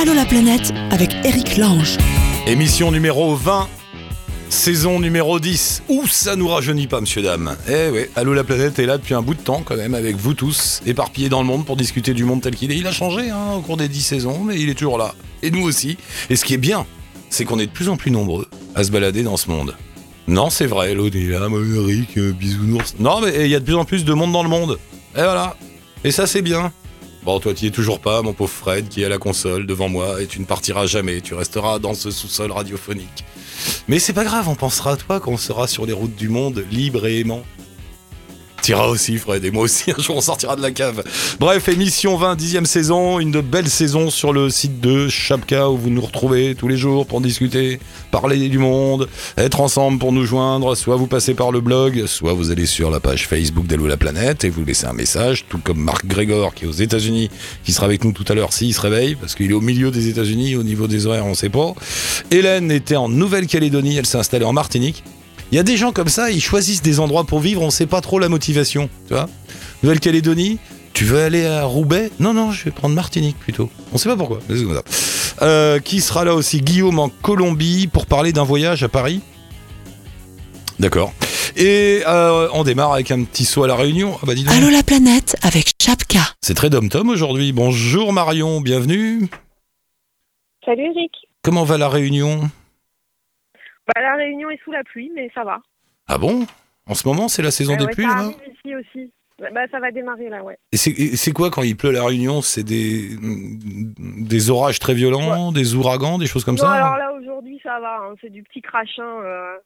[0.00, 1.98] Allô la planète avec Eric Lange.
[2.46, 3.68] Émission numéro 20,
[4.48, 5.82] saison numéro 10.
[5.90, 7.54] Ouh, ça nous rajeunit pas, monsieur, dame.
[7.68, 10.16] Eh oui, Allô la planète est là depuis un bout de temps, quand même, avec
[10.16, 12.78] vous tous, éparpillés dans le monde pour discuter du monde tel qu'il est.
[12.78, 15.14] Il a changé hein, au cours des 10 saisons, mais il est toujours là.
[15.42, 15.98] Et nous aussi.
[16.30, 16.86] Et ce qui est bien,
[17.28, 19.76] c'est qu'on est de plus en plus nombreux à se balader dans ce monde.
[20.28, 22.94] Non, c'est vrai, l'autre est là, Eric, euh, bisounours.
[23.00, 24.78] Non, mais il y a de plus en plus de monde dans le monde.
[25.14, 25.58] Et voilà.
[26.04, 26.72] Et ça, c'est bien.
[27.22, 29.90] Bon, toi, tu es toujours pas, mon pauvre Fred, qui est à la console devant
[29.90, 31.20] moi, et tu ne partiras jamais.
[31.20, 33.24] Tu resteras dans ce sous-sol radiophonique.
[33.88, 36.30] Mais c'est pas grave, on pensera à toi quand on sera sur les routes du
[36.30, 37.42] monde, libre et aimant.
[38.62, 41.02] T'iras aussi, Fred, et moi aussi, un jour on sortira de la cave.
[41.38, 45.76] Bref, émission 20, dixième saison, une de belles saisons sur le site de Chapka où
[45.76, 50.26] vous nous retrouvez tous les jours pour discuter, parler du monde, être ensemble pour nous
[50.26, 50.76] joindre.
[50.76, 53.96] Soit vous passez par le blog, soit vous allez sur la page Facebook d'Hello la
[53.96, 57.30] planète et vous laissez un message, tout comme Marc Grégor qui est aux États-Unis,
[57.64, 59.90] qui sera avec nous tout à l'heure s'il se réveille, parce qu'il est au milieu
[59.90, 61.74] des États-Unis, au niveau des horaires, on sait pas.
[62.30, 65.02] Hélène était en Nouvelle-Calédonie, elle s'est installée en Martinique.
[65.52, 67.86] Il y a des gens comme ça, ils choisissent des endroits pour vivre, on sait
[67.86, 69.28] pas trop la motivation, tu vois.
[69.82, 70.58] Nouvelle-Calédonie,
[70.92, 72.10] tu veux aller à Roubaix?
[72.20, 73.68] Non, non, je vais prendre Martinique plutôt.
[73.92, 74.38] On sait pas pourquoi.
[74.48, 74.82] mais c'est comme ça.
[75.42, 76.60] Euh, qui sera là aussi?
[76.60, 79.22] Guillaume en Colombie pour parler d'un voyage à Paris.
[80.78, 81.12] D'accord.
[81.56, 84.16] Et euh, on démarre avec un petit saut à la Réunion.
[84.22, 84.54] Ah bah dis donc.
[84.54, 86.20] Allô la planète avec Chapka.
[86.40, 87.52] C'est très dom-tom aujourd'hui.
[87.52, 89.28] Bonjour Marion, bienvenue.
[90.64, 91.12] Salut Eric.
[91.42, 92.50] Comment va la Réunion?
[93.94, 95.60] Bah, la réunion est sous la pluie, mais ça va.
[96.08, 96.46] Ah bon?
[96.86, 99.12] En ce moment, c'est la saison Ouais, des ouais, pluies ça là-bas arrive ici aussi.
[99.54, 100.58] Bah, ça va démarrer là, ouais.
[100.72, 102.42] Et c'est- et quoi quand il pleut à la Réunion?
[102.42, 103.08] C'est des,
[103.98, 106.72] des orages très violents, des ouragans, des choses comme non, ça?
[106.72, 108.00] alors là, aujourd'hui, ça va.
[108.02, 109.02] hein, C'est du petit crachin.
[109.02, 109.56] euh,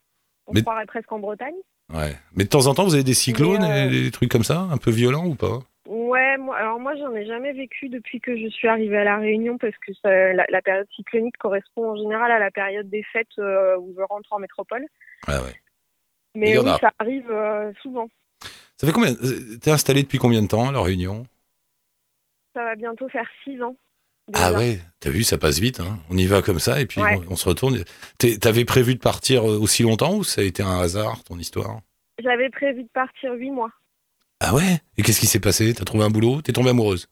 [0.46, 1.54] on Mais- croirait presque en Bretagne.
[1.92, 2.14] Ouais.
[2.36, 4.44] Mais de temps en temps, vous avez des cyclones Mais, euh, et des trucs comme
[4.44, 5.58] ça, un peu violents ou pas?
[5.86, 9.18] Ouais, moi, alors moi, j'en ai jamais vécu depuis que je suis arrivée à La
[9.18, 13.02] Réunion parce que ça- la, la période cyclonique correspond en général à la période des
[13.12, 14.86] fêtes euh, où je rentre en métropole.
[15.28, 15.54] Ouais, ouais.
[16.34, 16.78] Mais oui, a.
[16.78, 18.08] ça arrive euh, souvent.
[18.76, 21.26] Ça fait combien euh, T'es installé depuis combien de temps à la Réunion?
[22.54, 23.76] Ça va bientôt faire six ans.
[24.32, 25.80] Ah ouais, t'as vu, ça passe vite.
[25.80, 25.98] Hein.
[26.10, 27.18] On y va comme ça et puis Ouais.
[27.28, 27.76] on, on se retourne.
[28.40, 31.80] T'avais prévu de partir aussi longtemps ou ça a été un hasard ton histoire?
[32.22, 33.70] J'avais prévu de partir huit mois.
[34.40, 34.78] Ah ouais?
[34.96, 35.72] Et qu'est-ce qui s'est passé?
[35.74, 36.42] T'as trouvé un boulot?
[36.42, 37.08] T'es tombée amoureuse?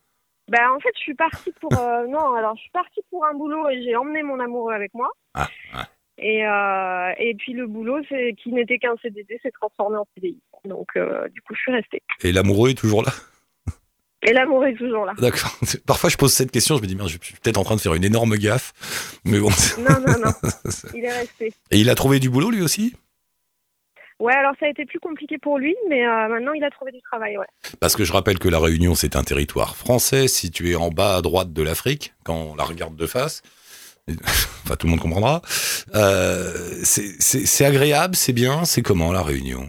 [0.49, 3.34] Bah en fait, je suis partie pour euh, non, alors je suis partie pour un
[3.34, 5.10] boulot et j'ai emmené mon amoureux avec moi.
[5.34, 5.88] Ah, ah.
[6.19, 10.41] Et euh, et puis le boulot, c'est qui n'était qu'un CDD, s'est transformé en CDI.
[10.65, 12.03] Donc euh, du coup, je suis restée.
[12.22, 13.12] Et l'amoureux est toujours là?
[14.25, 15.15] Et l'amour est toujours là.
[15.19, 15.50] D'accord.
[15.87, 17.81] Parfois, je pose cette question, je me dis, merde, je suis peut-être en train de
[17.81, 18.72] faire une énorme gaffe.
[19.25, 19.50] Mais bon.
[19.78, 20.33] Non non non,
[20.94, 21.53] il est resté.
[21.71, 22.94] Et il a trouvé du boulot lui aussi?
[24.22, 26.93] Ouais, alors ça a été plus compliqué pour lui, mais euh, maintenant il a trouvé
[26.93, 27.37] du travail.
[27.37, 27.47] Ouais.
[27.81, 31.22] Parce que je rappelle que la Réunion, c'est un territoire français situé en bas à
[31.22, 33.43] droite de l'Afrique, quand on la regarde de face.
[34.65, 35.43] Enfin, tout le monde comprendra.
[35.97, 36.53] Euh,
[36.84, 39.66] c'est- agréable, c'est bien, c'est comment la Réunion?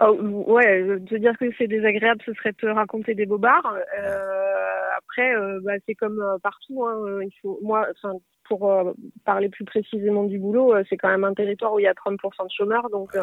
[0.00, 0.12] Oh,
[0.48, 3.76] ouais, te dire que c'est désagréable, ce serait te raconter des bobards.
[4.00, 6.84] Euh, après, euh, bah, c'est comme partout.
[6.84, 8.14] Hein, il faut, moi, enfin,
[8.48, 8.92] pour euh,
[9.24, 11.92] parler plus précisément du boulot, euh, c'est quand même un territoire où il y a
[11.94, 13.22] 30% de chômeurs, donc euh,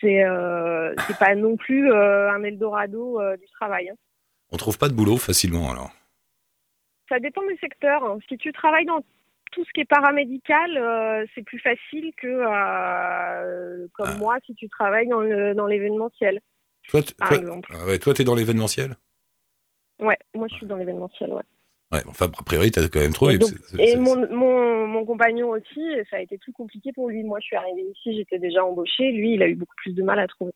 [0.00, 0.22] c'est
[1.06, 3.90] c'est pas non plus un Eldorado du travail.
[3.90, 3.94] hein.
[4.50, 5.90] On trouve pas de boulot facilement alors.
[7.08, 8.04] Ça dépend du secteur.
[8.04, 8.18] hein.
[8.28, 9.00] Si tu travailles dans
[9.52, 14.18] tout ce qui est paramédical, euh, c'est plus facile que euh, comme Ah.
[14.18, 16.40] moi si tu travailles dans le dans l'événementiel,
[16.88, 17.72] Toi, t- par toi, exemple.
[17.78, 18.96] ah ouais, t'es dans l'événementiel?
[20.00, 21.32] Ouais, moi je suis dans l'événementiel.
[21.32, 21.42] Ouais.
[21.92, 23.34] Ouais, enfin, a priori, t'as quand même trouvé.
[23.34, 23.50] Et donc-
[23.98, 27.22] mon, mon, mon compagnon aussi, ça a été plus compliqué pour lui.
[27.22, 29.12] Moi, je suis arrivée ici, j'étais déjà embauchée.
[29.12, 30.52] Lui, il a eu beaucoup plus de mal à trouver.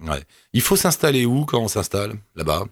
[0.00, 0.20] ouais.
[0.54, 2.62] Il faut s'installer où quand on s'installe Là-bas?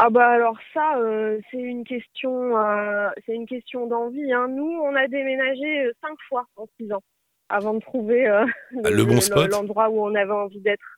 [0.00, 4.32] Ah bah alors ça, euh, c'est une question, euh, c'est une question d'envie.
[4.32, 4.46] Hein.
[4.48, 7.02] Nous, on a déménagé euh, cinq fois en six ans
[7.48, 8.46] avant de trouver euh,
[8.84, 9.50] Ah, le bon spot?
[9.50, 10.97] l'endroit où on avait envie d'être.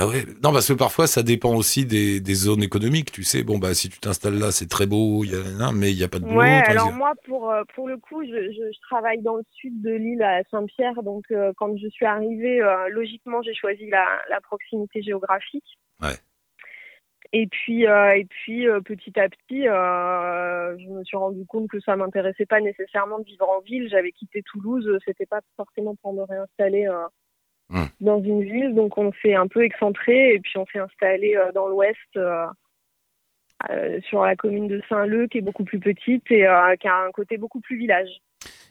[0.00, 3.10] Ah ouais Non, parce que parfois, ça dépend aussi des, des zones économiques.
[3.10, 5.96] Tu sais, bon, bah, si tu t'installes là, c'est très beau, y a, mais il
[5.96, 6.38] n'y a pas de boulot.
[6.38, 9.82] Ouais, alors moi, pour, euh, pour le coup, je, je, je travaille dans le sud
[9.82, 11.02] de l'île à Saint-Pierre.
[11.02, 15.66] Donc, euh, quand je suis arrivée, euh, logiquement, j'ai choisi la, la proximité géographique.
[16.00, 16.14] Ouais.
[17.32, 21.96] Et puis, euh, et puis petit à petit, je me suis rendu compte que ça
[21.96, 23.88] m'intéressait pas nécessairement de vivre en ville.
[23.90, 26.88] J'avais quitté Toulouse, c'était pas forcément pour me réinstaller
[27.70, 27.84] Hmm.
[28.00, 28.74] dans une ville.
[28.74, 31.98] Donc, on s'est un peu excentré et puis on s'est installé euh, dans l'ouest.
[32.16, 32.46] euh,
[33.70, 36.46] euh, sur la commune de Saint-Leu, qui est beaucoup plus petite et
[36.80, 38.08] qui a un côté beaucoup plus village.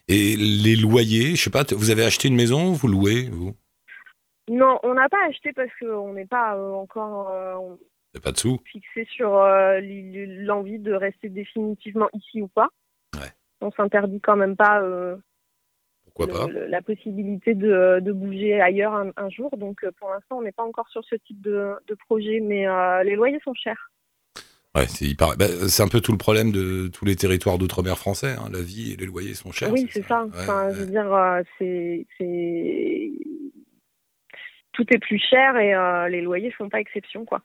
[0.07, 3.53] Et les loyers, je sais pas, vous avez acheté une maison, vous louez, vous?
[4.49, 7.29] Non, on n'a pas acheté parce qu'on n'est pas encore.
[7.61, 7.77] on-
[8.23, 12.69] pas de sous fixé sur euh, l'envie de rester définitivement ici ou pas.
[13.15, 13.27] Ouais.
[13.59, 15.17] On s'interdit quand même pas, euh,
[16.25, 19.55] Pourquoi le- pas le- la possibilité de, de bouger ailleurs un, un jour.
[19.57, 22.67] Donc euh, pour l'instant, on n'est pas encore sur ce type de, de projet, mais
[22.67, 23.91] euh, les loyers sont chers.
[24.75, 25.33] Ouais, c'est bah,
[25.69, 28.35] c'est un peu tout le problème de tous les territoires d'outre-mer français.
[28.37, 28.49] hein.
[28.53, 29.71] La vie et les loyers sont chers.
[29.71, 30.23] oui, c'est ça.
[30.25, 30.73] Ouais, Enfin, ouais.
[30.75, 33.11] Je veux dire, euh, c'est, c'est
[34.73, 37.41] tout est plus cher et euh, les loyers font pas exception, quoi.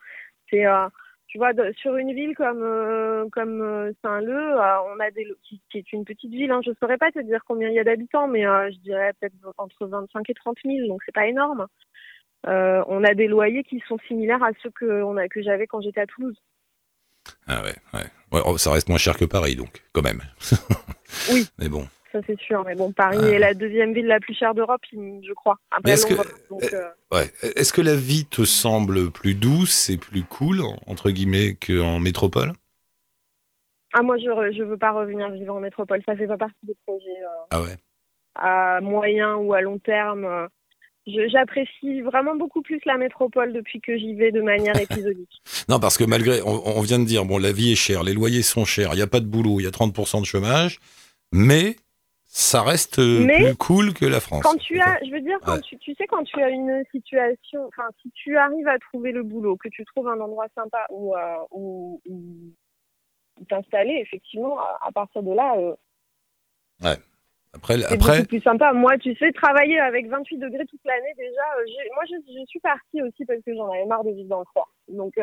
[0.50, 0.86] C'est, euh,
[1.32, 5.62] tu vois, sur une ville comme euh, comme euh, Saint-Leu, euh, on a des qui,
[5.70, 6.50] qui est une petite ville.
[6.50, 9.14] Hein, je saurais pas te dire combien il y a d'habitants, mais euh, je dirais
[9.18, 11.66] peut-être entre 25 et 30 000, donc c'est pas énorme.
[12.44, 15.80] On a des loyers qui sont similaires à ceux que on a que j'avais quand
[15.80, 16.36] j'étais à Toulouse.
[17.46, 18.06] Ah ouais, ouais.
[18.30, 20.20] Ouais, oh, ça reste moins cher que Paris, donc, quand même.
[21.32, 21.46] Oui.
[21.58, 21.86] Mais bon.
[22.12, 22.62] Ça c'est sûr.
[22.64, 23.28] Mais bon, Paris Ah.
[23.28, 25.56] est la deuxième ville la plus chère d'Europe, je crois.
[25.70, 26.14] Après est-ce que-.
[26.50, 27.30] Donc, euh, Ouais.
[27.56, 32.52] Est-ce que la vie te semble plus douce et plus cool, entre guillemets, qu'en métropole?
[33.94, 34.24] Ah, moi, je,
[34.56, 36.00] je veux pas revenir vivre en métropole.
[36.06, 37.76] Ça fait pas partie des projets euh, Ah ouais.
[38.34, 40.24] à moyen ou à long terme.
[40.24, 40.46] Euh,
[41.06, 45.42] J'apprécie vraiment beaucoup plus la métropole depuis que j'y vais de manière épisodique.
[45.68, 48.14] Non, parce que malgré, on, on vient de dire, bon, la vie est chère, les
[48.14, 50.78] loyers sont chers, il n'y a pas de boulot, il y a 30% de chômage,
[51.32, 51.74] mais
[52.34, 54.42] ça reste euh, Mais plus cool que la France.
[54.42, 55.60] Quand tu as, je veux dire, quand Ouais.
[55.60, 59.22] tu, tu sais, quand tu as une situation, enfin, si tu arrives à trouver le
[59.22, 62.54] boulot, que tu trouves un endroit sympa où, euh, où, où-
[63.38, 65.74] où t'installer, effectivement, à, à partir de là, euh,
[67.54, 68.72] Après, c'est après beaucoup plus sympa.
[68.72, 71.64] Moi, tu sais, travailler avec 28 degrés toute l'année, déjà, euh,
[71.94, 74.46] moi, je, je suis partie aussi parce que j'en avais marre de vivre dans le
[74.46, 74.70] froid.
[74.88, 75.18] Donc,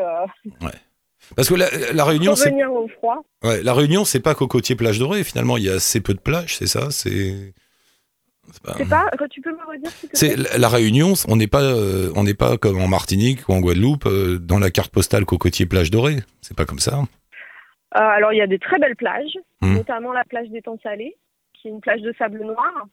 [1.35, 4.75] parce que la, la Réunion, c'est revenir au froid, ouais, la Réunion, c'est pas cocotier
[4.75, 5.23] plage dorée.
[5.23, 6.89] Finalement, il y a assez peu de plages, c'est ça.
[6.91, 7.53] C'est
[8.63, 12.23] pas- pas, tu peux me redire C'est la la Réunion, on n'est pas, euh, on
[12.23, 15.91] n'est pas comme en Martinique ou en Guadeloupe euh, dans la carte postale cocotier plage
[15.91, 16.17] dorée.
[16.41, 16.97] C'est pas comme ça.
[17.95, 19.73] Euh, Alors, il y a des très belles plages, Hmm.
[19.75, 21.15] notamment la plage des Temps Salés,
[21.53, 22.87] qui est une plage de sable noir.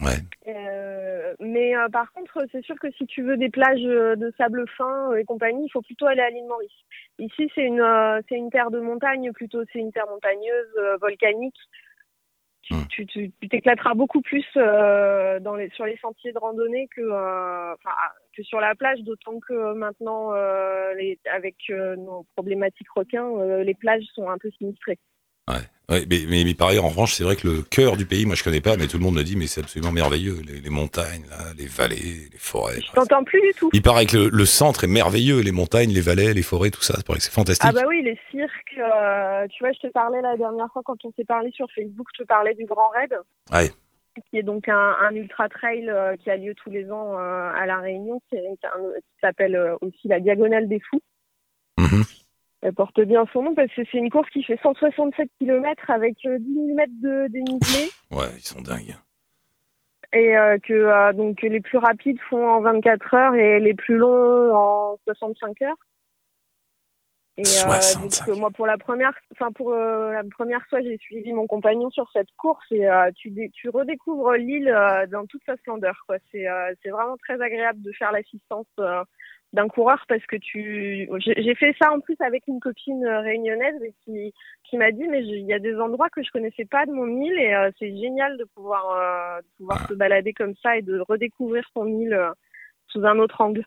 [0.00, 0.18] Ouais.
[0.46, 4.32] Euh, mais euh, par contre, c'est sûr que si tu veux des plages euh, de
[4.38, 6.70] sable fin et compagnie, il faut plutôt aller à l'île Maurice.
[7.18, 11.56] Ici, c'est une, euh, c'est une terre de montagne, plutôt c'est une terre montagneuse, volcanique.
[12.62, 12.86] Tu, Hmm.
[12.90, 17.00] tu, tu, tu t'éclateras beaucoup plus dans les, sur les sentiers de randonnée que,
[18.36, 20.32] que sur la plage, d'autant que maintenant,
[20.92, 24.98] les, avec nos problématiques requins, les plages sont un peu sinistrées.
[25.48, 28.26] Ouais, mais, mais, mais par ailleurs, en revanche, c'est vrai que le cœur du pays,
[28.26, 30.36] moi je connais pas, mais tout le monde me dit, mais c'est absolument merveilleux.
[30.46, 32.80] Les, les montagnes, là, les vallées, les forêts.
[32.80, 33.70] Je t'entends plus du tout.
[33.72, 36.82] Il paraît que le, le centre est merveilleux, les montagnes, les vallées, les forêts, tout
[36.82, 36.94] ça.
[36.96, 37.66] C'est que c'est fantastique.
[37.68, 41.02] Ah bah oui, les cirques, euh, tu vois, je te parlais la dernière fois quand
[41.04, 43.14] on s'est parlé sur Facebook, je te parlais du Grand Raid,
[43.50, 43.70] Ouais.
[44.30, 47.50] qui est donc un, un ultra trail euh, qui a lieu tous les ans euh,
[47.54, 48.36] à La Réunion, qui,
[49.22, 51.00] s'appelle aussi la Diagonale des Fous.
[51.78, 52.02] Mhm.
[52.60, 56.16] Elle porte bien son nom parce que c'est une course qui fait 167 km avec
[56.26, 58.96] euh, 10 000 mètres de dénivelé Ouais, ils sont dingues.
[60.12, 63.96] et euh, que euh, donc les plus rapides font en 24 heures et les plus
[63.96, 65.76] longs en 65 heures.
[67.36, 68.26] Et euh, 65.
[68.26, 71.90] donc, moi pour la première, enfin pour euh, la première fois, j'ai suivi mon compagnon
[71.90, 74.74] sur cette course et tu tu redécouvres l'île
[75.12, 76.02] dans toute sa splendeur.
[76.08, 76.46] Quoi, c'est
[76.82, 78.66] c'est vraiment très agréable de faire l'assistance
[79.52, 83.80] d'un coureur parce que tu, j'ai fait ça en plus avec une copine euh, réunionnaise
[84.04, 86.92] qui qui m'a dit mais il y a des endroits que je connaissais pas de
[86.92, 90.76] mon île et euh, c'est génial de pouvoir euh, de pouvoir se balader comme ça
[90.76, 92.18] et de redécouvrir ton île
[92.88, 93.64] sous un autre angle.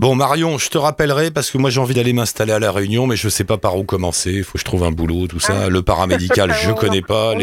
[0.00, 3.06] Bon, Marion, je te rappellerai parce que moi j'ai envie d'aller m'installer à La Réunion,
[3.06, 4.32] mais je sais pas par où commencer.
[4.32, 5.64] Il faut que je trouve un boulot, tout ça.
[5.64, 5.68] Ah.
[5.68, 7.34] Le paramédical, je connais pas.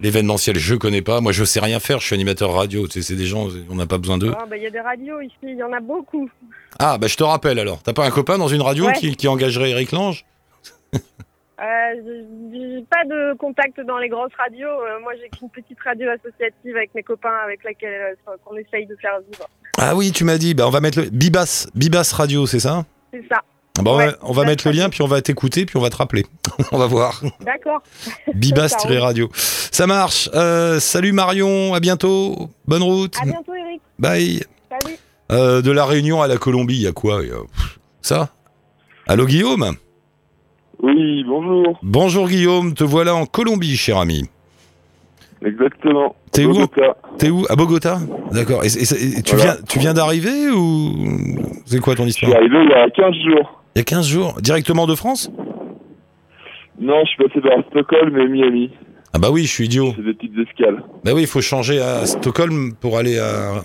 [0.00, 1.20] L'événementiel, je connais pas.
[1.20, 2.00] Moi, je sais rien faire.
[2.00, 2.88] Je suis animateur radio.
[2.88, 4.34] Tu sais, c'est des gens, on n'a pas besoin d'eux.
[4.36, 6.28] Ah, bah, Il y a des radios ici, il y en a beaucoup.
[6.80, 7.80] Ah, bah, je te rappelle alors.
[7.84, 8.94] T'as pas un copain dans une radio Ouais.
[8.94, 10.24] qui, qui engagerait Eric Lange?
[11.58, 11.62] Euh,
[12.52, 14.68] j'ai pas de contact dans les grosses radios.
[14.68, 18.86] Euh, moi, j'ai qu'une petite radio associative avec mes copains avec laquelle euh, qu'on essaye
[18.86, 19.48] de faire vivre.
[19.78, 20.54] Ah oui, tu m'as dit.
[20.54, 22.84] Bah, on va mettre le Bibas, Bibas Radio, c'est ça?
[23.12, 23.40] C'est ça.
[23.82, 25.96] Bah, on va- on mettre le lien, puis on va t'écouter, puis on va te
[25.96, 26.24] rappeler.
[26.72, 27.22] on va voir.
[27.40, 27.82] D'accord.
[28.34, 29.28] Bibas-radio.
[29.34, 30.30] Ça marche.
[30.34, 32.50] Euh, salut Marion, à bientôt.
[32.66, 33.14] Bonne route.
[33.20, 33.82] À bientôt, Eric.
[33.98, 34.42] Bye.
[34.70, 34.96] Salut.
[35.32, 37.20] Euh, de la Réunion à la Colombie, il y a quoi
[38.00, 38.28] Ça?
[39.06, 39.76] Allô Guillaume?
[40.82, 41.78] Oui, bonjour.
[41.82, 44.24] Bonjour Guillaume, te voilà en Colombie, cher ami.
[45.44, 46.14] Exactement.
[46.32, 46.54] T'es où.
[47.18, 47.44] T'es où?
[47.48, 47.98] À Bogota?
[48.32, 48.64] D'accord.
[48.64, 49.52] Et, et- et tu Voilà.
[49.54, 50.92] viens, tu viens d'arriver ou
[51.64, 53.62] c'est quoi ton Je suis histoire arrivé il y a 15 jours.
[53.74, 55.30] Il y a 15 jours, directement de France?
[56.78, 58.70] Non, je suis passé par Stockholm et Miami.
[59.14, 59.92] Ah bah oui, je suis idiot.
[59.96, 60.82] C'est des petites escales.
[61.04, 63.62] Bah oui, il faut changer à Stockholm pour aller à...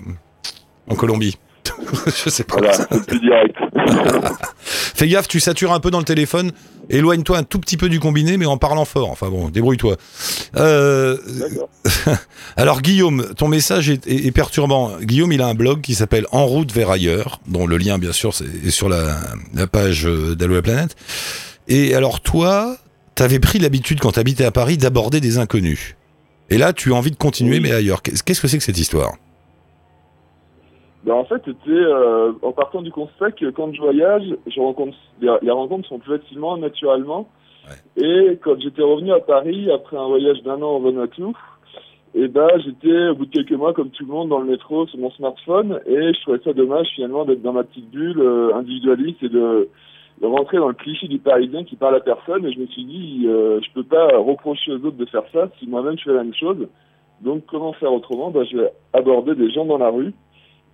[0.88, 1.36] en Colombie.
[2.24, 2.56] je sais pas.
[2.58, 2.76] Voilà,
[3.06, 3.56] plus direct.
[4.60, 6.52] Fais gaffe, tu satures un peu dans le téléphone.
[6.90, 9.10] Éloigne-toi un tout petit peu du combiné, mais en parlant fort.
[9.10, 9.96] Enfin bon, débrouille-toi.
[10.56, 11.16] Euh,
[12.56, 14.98] alors Guillaume, ton message est, est- est perturbant.
[15.00, 18.12] Guillaume, il a un blog qui s'appelle En route vers ailleurs, dont le lien, bien
[18.12, 18.32] sûr,
[18.66, 19.16] est sur la,
[19.54, 20.96] la page euh, d'Allo la planète.
[21.68, 22.76] Et alors toi,
[23.14, 25.94] t'avais pris l'habitude quand t'habitais à Paris d'aborder des inconnus.
[26.50, 28.02] Et là, tu as envie de continuer, mais ailleurs.
[28.02, 29.12] Qu'est-ce que c'est que cette histoire?
[31.04, 34.96] Ben, en fait, c'était euh, en partant du constat que quand je voyage, je rencontre,
[35.20, 37.28] les, les rencontres sont plus facilement, naturellement.
[37.96, 41.22] Et quand j'étais revenu à Paris après un voyage d'un an en Vanuatu,
[42.14, 44.86] et ben j'étais au bout de quelques mois comme tout le monde dans le métro
[44.86, 48.54] sur mon smartphone et je trouvais ça dommage finalement d'être dans ma petite bulle euh,
[48.54, 49.70] individualiste et de,
[50.20, 52.44] de rentrer dans le cliché du Parisien qui parle à personne.
[52.44, 55.48] Et je me suis dit, euh, je peux pas reprocher aux autres de faire ça
[55.58, 56.68] si moi-même je fais la même chose.
[57.22, 58.30] Donc comment faire autrement?
[58.30, 60.12] Ben, Je vais aborder des gens dans la rue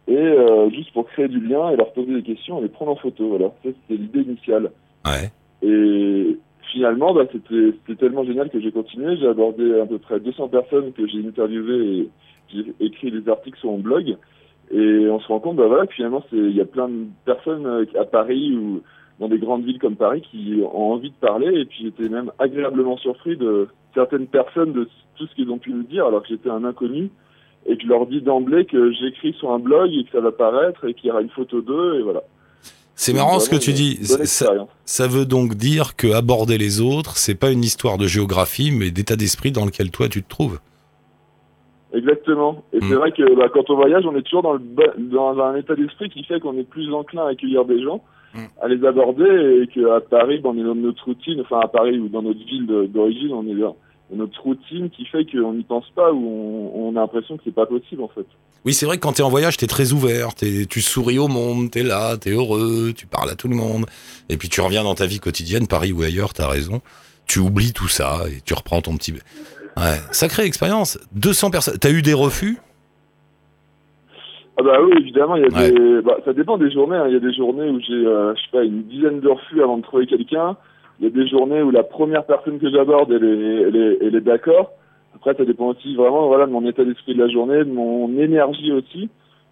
[0.08, 2.92] et euh, juste pour créer du lien et leur poser des questions et les prendre
[2.92, 3.28] en photo.
[3.28, 4.70] Voilà, ça c'était l'idée initiale.
[5.04, 5.30] Ouais.
[5.62, 6.38] Et
[6.72, 9.18] finalement, bah, c'était tellement génial que j'ai continué.
[9.18, 12.08] J'ai abordé à peu près 200 personnes que j'ai interviewées et
[12.52, 14.16] j'ai écrit des articles sur mon blog.
[14.70, 17.66] Et on se rend compte, bah voilà, que finalement, il y a plein de personnes
[17.66, 18.80] euh, à Paris ou
[19.20, 21.60] dans des grandes villes comme Paris qui ont envie de parler.
[21.60, 25.72] Et puis j'étais même agréablement surpris de certaines personnes de tout ce qu'ils ont pu
[25.74, 27.10] me dire, alors que j'étais un inconnu
[27.66, 30.32] et que je leur dis d'emblée que j'écris sur un blog et que ça va
[30.32, 32.22] paraître et qu'il y aura une photo d'eux et voilà.
[32.94, 33.98] C'est marrant ce que tu dis.
[34.84, 38.90] Ça, veut donc dire que aborder les autres, c'est pas une histoire de géographie, mais
[38.90, 40.58] d'état d'esprit dans lequel toi tu te trouves.
[41.94, 42.64] Exactement.
[42.72, 45.38] Et c'est vrai que bah, quand on voyage, on est toujours dans, le ba- dans
[45.40, 48.02] un état d'esprit qui fait qu'on est plus enclin à accueillir des gens,
[48.34, 48.40] Mm.
[48.60, 51.98] à les aborder, et qu'à Paris, bah, on est dans notre routine, enfin à Paris
[51.98, 53.74] ou dans notre ville d'origine, on est dans
[54.14, 57.54] notre routine qui fait qu'on n'y pense pas ou on, on a l'impression que c'est
[57.54, 58.26] pas possible en fait.
[58.64, 61.28] Oui, c'est vrai que quand t'es en voyage, t'es très ouvert, t'es- tu souris au
[61.28, 63.86] monde, t'es là, t'es heureux, tu parles à tout le monde.
[64.28, 66.80] Et puis tu reviens dans ta vie quotidienne, Paris ou ailleurs, t'as raison.
[67.26, 69.12] Tu oublies tout ça et tu reprends ton petit...
[69.76, 70.98] Ouais, sacrée expérience.
[71.12, 71.78] 200 personnes.
[71.78, 72.58] T'as eu des refus?
[74.60, 75.70] Ah bah oui, évidemment, il y a Ouais.
[75.70, 76.96] des, bah, ça dépend des journées.
[76.96, 77.06] hein.
[77.06, 79.62] Il y a des journées où j'ai, euh, je sais pas, une dizaine de refus
[79.62, 80.56] avant de trouver quelqu'un.
[80.98, 83.98] Il y a des journées où la première personne que j'aborde, elle est, elle est,
[84.00, 84.72] elle est d'accord.
[85.14, 88.08] Après, ça dépend aussi vraiment, voilà, de mon état d'esprit de la journée, de mon
[88.18, 89.08] énergie aussi,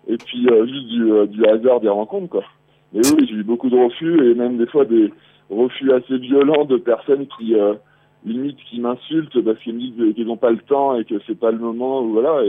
[0.08, 2.44] et puis euh, juste du, euh, du hasard des rencontres, quoi.
[2.92, 5.12] Mais oui, j'ai eu beaucoup de refus et même des fois des
[5.50, 7.74] refus assez violents de personnes qui, euh,
[8.24, 11.38] limite, qui m'insultent parce qu'ils me disent qu'ils n'ont pas le temps et que c'est
[11.38, 12.42] pas le moment, ou voilà.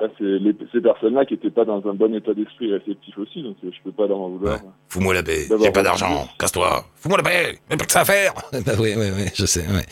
[0.00, 3.42] Là, c'est les- ces personnes-là qui étaient pas dans un bon état d'esprit réceptif aussi,
[3.42, 4.60] donc euh, je peux pas leur en vouloir.
[4.88, 6.84] Fous-moi la paix, j'ai pas d'argent, casse-toi.
[6.96, 8.32] Fous-moi la paix, j'ai pas que ça à faire.
[8.52, 9.64] bah oui, oui, oui, je sais.
[9.68, 9.84] Ouais.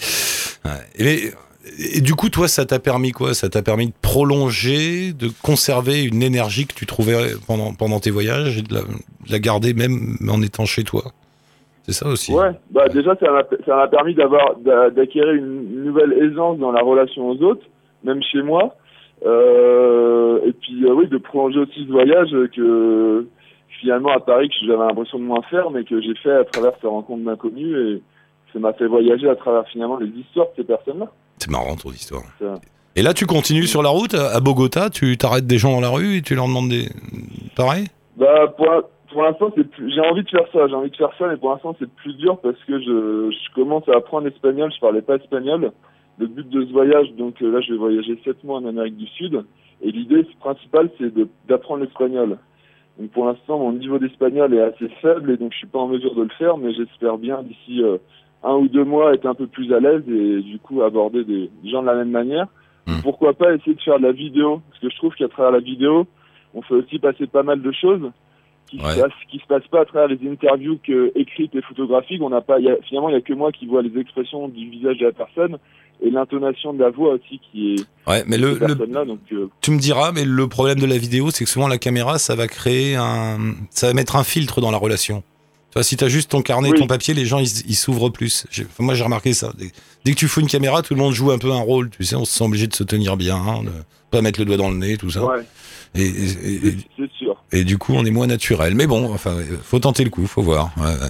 [0.64, 0.80] Ouais.
[0.98, 3.34] Et, du coup, toi, ça t'a permis quoi?
[3.34, 8.10] Ça t'a permis de prolonger, de conserver une énergie que tu trouvais pendant, pendant tes
[8.10, 11.02] voyages et de la, de la garder même en étant chez toi?
[11.84, 12.32] C'est ça aussi.
[12.32, 13.26] Ouais, bah déjà ça
[13.66, 14.56] m'a permis d'avoir
[14.94, 17.66] d'acquérir une nouvelle aisance dans la relation aux autres,
[18.04, 18.76] même chez moi.
[19.26, 23.26] Euh, et puis euh, oui, de prolonger aussi ce voyage que
[23.80, 26.72] finalement à Paris que j'avais l'impression de moins faire, mais que j'ai fait à travers
[26.80, 28.02] ces rencontres d'inconnus et
[28.52, 31.06] ça m'a fait voyager à travers finalement les histoires de ces personnes-là.
[31.38, 32.22] C'est marrant ton histoire.
[32.94, 35.88] Et là, tu continues sur la route à Bogota, tu t'arrêtes des gens dans la
[35.88, 36.88] rue et tu leur demandes des.
[37.56, 37.86] Pareil?
[38.16, 38.66] Bah pour,
[39.10, 41.36] pour l'instant c'est plus- j'ai envie de faire ça, j'ai envie de faire ça, mais
[41.38, 45.00] pour l'instant c'est plus dur parce que je, je commence à apprendre l'espagnol, je parlais
[45.00, 45.72] pas espagnol.
[46.22, 48.96] Le but de ce voyage, donc euh, là je vais voyager sept mois en Amérique
[48.96, 49.44] du Sud,
[49.82, 51.12] et l'idée principale c'est
[51.48, 52.38] d'apprendre l'espagnol.
[52.96, 55.88] Donc pour l'instant mon niveau d'espagnol est assez faible et donc je suis pas en
[55.88, 57.98] mesure de le faire, mais j'espère bien d'ici euh,
[58.44, 61.50] un ou deux mois être un peu plus à l'aise et du coup aborder des
[61.64, 62.46] gens de la même manière.
[62.86, 63.02] Hmm.
[63.02, 64.62] Pourquoi pas essayer de faire de la vidéo?
[64.70, 66.06] Parce que je trouve qu'à travers la vidéo,
[66.54, 68.12] on fait aussi passer pas mal de choses
[68.78, 68.94] qui Ouais.
[68.94, 72.22] se passent, qui se passent pas à travers les interviews que écrites et photographiques.
[72.22, 73.98] On n'a pas, il y a- finalement, il y a que moi qui vois les
[74.00, 75.58] expressions du visage de la personne
[76.02, 78.54] et l'intonation de la voix aussi qui est Ouais, mais le.
[79.04, 81.78] Donc, euh, tu me diras, mais le problème de la vidéo, c'est que souvent la
[81.78, 83.38] caméra, ça va créer un.
[83.70, 85.22] Ça va mettre un filtre dans la relation.
[85.72, 86.78] Tu vois, si t'as juste ton carnet Oui.
[86.78, 88.44] ton papier, les gens, ils, s'ouvrent plus.
[88.50, 89.54] Enfin, moi, j'ai remarqué ça.
[89.56, 89.72] Dès,
[90.04, 91.88] dès que tu fous une caméra, tout le monde joue un peu un rôle.
[91.88, 93.70] Tu sais, on se sent obligé de se tenir bien, hein, de
[94.10, 95.24] pas mettre le doigt dans le nez, tout ça.
[95.24, 95.38] ouais,
[95.94, 97.42] Et, et- et- c'est c'est sûr.
[97.52, 98.74] et du coup, on est moins naturel.
[98.74, 100.72] Mais bon, enfin, faut tenter le coup, faut voir.
[100.76, 101.08] Ouais, ouais, ouais.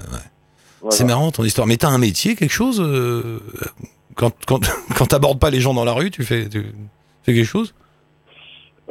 [0.81, 0.97] Voilà.
[0.97, 1.67] C'est marrant ton histoire.
[1.67, 3.41] Mais t'as un métier, quelque chose euh,
[4.15, 4.61] Quand, quand,
[4.97, 6.65] quand t'abordes pas les gens dans la rue, tu fais, tu
[7.25, 7.75] fais quelque chose?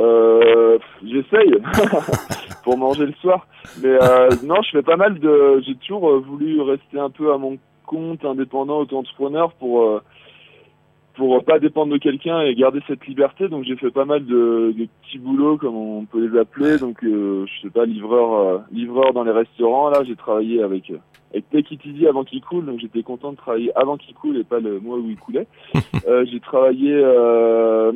[0.01, 1.55] Euh, J'essaye
[2.63, 3.47] pour manger le soir,
[3.81, 5.61] mais euh, non, je fais pas mal de.
[5.65, 10.01] J'ai toujours euh, voulu rester un peu à mon compte, indépendant, auto-entrepreneur pour
[11.15, 13.47] pour pas dépendre de quelqu'un et garder cette liberté.
[13.49, 16.77] Donc j'ai fait pas mal de, de petits boulots, comme on peut les appeler.
[16.77, 19.89] Donc euh, je sais pas, livreur, livreur dans les restaurants.
[19.89, 20.91] Là, j'ai travaillé avec
[21.33, 22.65] avec Take It Easy avant qu'il coule.
[22.65, 25.47] Donc j'étais content de travailler avant qu'il coule et pas le mois où il coulait.
[26.07, 26.91] Euh, j'ai travaillé.
[26.95, 27.91] euh,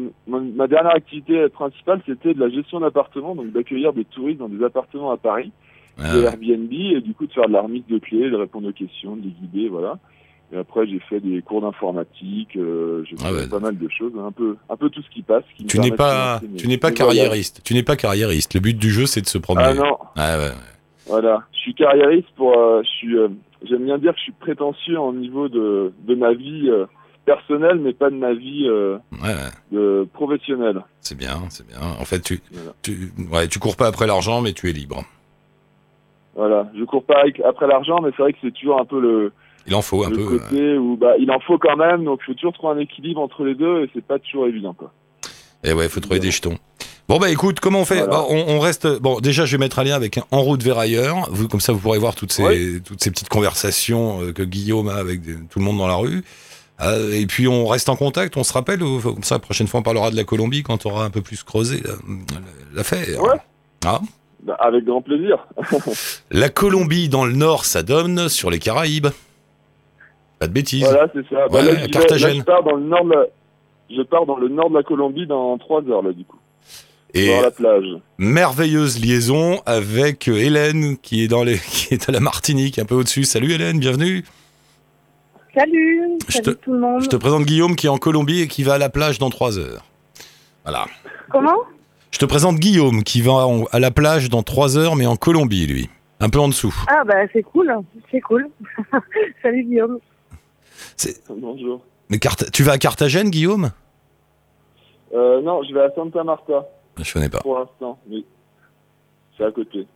[0.66, 4.64] ma, dernière activité principale, c'était de la gestion d'appartements, donc d'accueillir des touristes dans des
[4.64, 5.52] appartements à Paris,
[5.98, 6.24] Ah, de.
[6.24, 9.16] Airbnb, et du coup de faire de la remise de clés, de répondre aux questions,
[9.16, 9.98] de les guider, voilà.
[10.54, 13.48] Et après, j'ai fait des cours d'informatique, euh, j'ai fait Ah ouais.
[13.48, 15.44] pas mal de choses, un peu, un peu tout ce qui passe.
[15.58, 17.62] qui Tu n'es pas, mes- tu n'es pas carriériste.
[17.64, 18.54] Tu n'es pas carriériste.
[18.54, 19.70] Le but du jeu, c'est de se promener.
[19.70, 20.52] Ah non, Ah ouais.
[21.08, 21.44] voilà.
[21.52, 23.30] Je suis carriériste pour, euh, je suis, euh,
[23.68, 26.86] j'aime bien dire que je suis prétentieux en niveau de, de ma vie euh,
[27.26, 29.52] personnelle, mais pas de ma vie euh, Ouais, ouais.
[29.72, 30.82] de professionnelle.
[31.02, 31.80] C'est bien, c'est bien.
[32.00, 32.72] En fait, tu, Voilà.
[32.82, 35.04] tu, ouais, tu cours pas après l'argent, mais tu es libre.
[36.36, 36.70] Voilà.
[36.78, 39.32] Je cours pas après l'argent, mais c'est vrai que c'est toujours un peu le,
[39.68, 40.24] Il en faut un le peu.
[40.24, 40.40] ouais.
[40.40, 43.22] côté où bah, il en faut quand même, donc il faut toujours trouver un équilibre
[43.22, 44.92] entre les deux, et c'est pas toujours évident, quoi.
[45.64, 46.58] Et ouais, faut trouver des jetons.
[47.08, 47.98] Bon bah écoute, comment on fait?
[48.00, 48.12] Voilà.
[48.12, 48.88] Bah, on, on reste.
[49.00, 51.28] Bon, déjà, je vais mettre un lien avec un En route vers ailleurs.
[51.32, 52.80] Vous, comme ça, vous pourrez voir toutes ces Ouais.
[52.84, 55.96] toutes ces petites conversations euh, que Guillaume a avec des- tout le monde dans la
[55.96, 56.24] rue.
[56.82, 58.36] Euh, et puis on reste en contact.
[58.38, 58.84] On se rappelle.
[58.84, 61.10] ou- comme ça, la prochaine fois, on parlera de la Colombie quand on aura un
[61.10, 61.94] peu plus creusé la-
[62.74, 63.22] l'affaire.
[63.22, 63.38] Ouais.
[63.86, 64.02] Ah.
[64.44, 65.48] Bah, avec grand plaisir.
[66.32, 69.08] La Colombie dans le nord, ça donne sur les Caraïbes.
[70.38, 70.84] Pas de bêtises.
[70.84, 71.48] Voilà, c'est ça.
[71.50, 73.26] Bah, Ouais, là, là, je pars dans le nord de la,
[73.90, 76.38] je pars dans le nord de la Colombie dans trois heures, là, du coup.
[77.16, 77.86] Et Voir la plage.
[78.20, 82.86] merveilleuse liaison avec euh, Hélène qui est dans les qui est à la Martinique un
[82.86, 83.24] peu au-dessus.
[83.24, 84.26] Salut Hélène, bienvenue.
[85.56, 87.02] Salut, Je salut te- tout le monde.
[87.04, 89.30] Je te présente Guillaume qui est en Colombie et qui va à la plage dans
[89.30, 89.86] 3 heures.
[90.64, 90.86] Voilà.
[91.32, 91.58] Comment?
[92.12, 95.16] Je te présente Guillaume qui va en- à la plage dans 3 heures mais en
[95.16, 95.90] Colombie lui.
[96.20, 96.74] Un peu en dessous.
[96.88, 97.74] Ah bah c'est cool,
[98.12, 98.48] c'est cool.
[99.42, 100.00] salut Guillaume.
[101.30, 101.82] Bonjour.
[102.10, 102.20] Mais
[102.54, 103.72] tu vas à Carthagène Guillaume?
[105.14, 106.66] Euh, non, je vais à Santa Marta,
[107.02, 107.40] Je connais pas.
[107.40, 108.00] pour l'instant.
[108.10, 108.24] Mais
[109.38, 109.88] c'est à côté.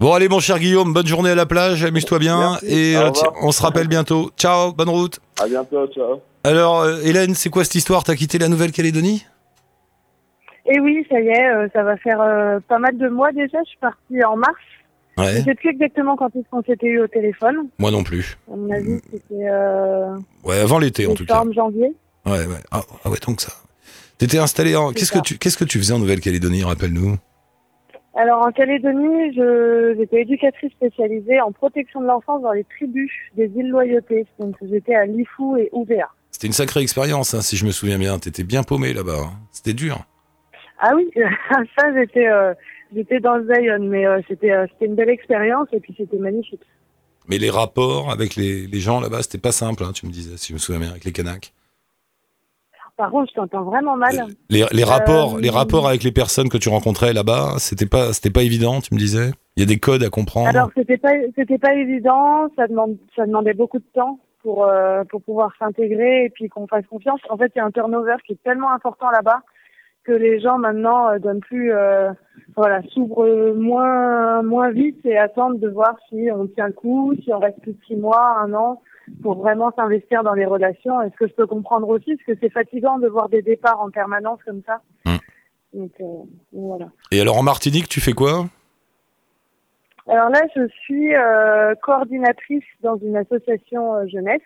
[0.00, 2.66] Bon allez mon cher Guillaume, bonne journée à la plage, amuse-toi bien Merci.
[2.66, 3.10] et euh,
[3.42, 4.30] on se rappelle bientôt.
[4.38, 5.20] Ciao, bonne route.
[5.38, 6.22] À bientôt, ciao.
[6.42, 8.02] Alors euh, Hélène, c'est quoi cette histoire?
[8.02, 9.26] T'as quitté la Nouvelle-Calédonie?
[10.64, 13.58] Et oui, ça y est, euh, ça va faire euh, pas mal de mois déjà.
[13.62, 14.54] Je suis partie en mars.
[15.18, 15.40] Ouais.
[15.40, 17.68] Je sais plus exactement quand est-ce qu'on s'était eu au téléphone.
[17.78, 18.38] Moi non plus.
[18.50, 21.42] À mon avis, c'était euh, Ouais, avant l'été en tout cas.
[21.54, 21.92] janvier.
[22.24, 22.60] Ouais, ouais.
[22.70, 23.52] Ah, ah ouais, donc ça.
[24.16, 24.92] T'étais installé en.
[24.92, 25.22] Qu'est-ce que ça.
[25.22, 26.64] tu qu'est-ce que tu faisais en Nouvelle-Calédonie?
[26.64, 27.16] Rappelle-nous.
[28.16, 33.46] Alors en Calédonie, je j'étais éducatrice spécialisée en protection de l'enfance dans les tribus des
[33.56, 34.26] îles Loyauté.
[34.38, 36.08] Donc j'étais à Lifou et Ouvéa.
[36.32, 38.18] C'était une sacrée expérience, hein, si je me souviens bien.
[38.18, 39.18] T'étais bien paumé là-bas.
[39.26, 39.32] hein.
[39.52, 40.04] C'était dur.
[40.80, 41.08] Ah oui,
[41.78, 42.52] ça j'étais euh,
[42.94, 46.16] j'étais dans le Zion, mais euh, c'était euh, c'était une belle expérience et puis c'était
[46.18, 46.62] magnifique.
[47.28, 50.36] Mais les rapports avec les, les gens là-bas, c'était pas simple, hein, tu me disais,
[50.36, 51.52] si je me souviens bien, avec les Kanaks.
[53.00, 54.14] Par contre, je t'entends vraiment mal.
[54.50, 58.12] Les, les rapports, Euh, les rapports avec les personnes que tu rencontrais là-bas, c'était pas,
[58.12, 59.30] c'était pas évident, tu me disais?
[59.56, 60.48] Il y a des codes à comprendre?
[60.48, 65.02] Alors c'était pas c'était pas évident, ça demande ça demandait beaucoup de temps pour euh,
[65.10, 67.20] pour pouvoir s'intégrer et puis qu'on fasse confiance.
[67.30, 69.40] En fait, il y a un turnover qui est tellement important là-bas
[70.04, 72.10] que les gens maintenant euh, donnent plus euh,
[72.54, 77.32] voilà s'ouvrent moins moins vite et attendent de voir si on tient le coup, si
[77.32, 78.82] on reste plus de six mois, un an
[79.22, 81.00] pour vraiment s'investir dans les relations.
[81.02, 83.90] Est-ce que je peux comprendre aussi parce que c'est fatigant de voir des départs en
[83.90, 84.80] permanence comme ça.
[85.04, 85.16] Mm.
[85.74, 86.04] Donc euh,
[86.52, 86.86] voilà.
[87.10, 88.44] Et alors en Martinique, tu fais quoi?
[90.08, 94.40] Alors là, je suis euh, coordinatrice dans une association euh, jeunesse.